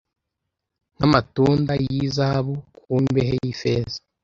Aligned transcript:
nk’amatunda 0.95 1.73
y’izahabu 1.85 2.55
ku 2.77 2.91
mbehe 3.05 3.33
y’ifeza 3.43 3.97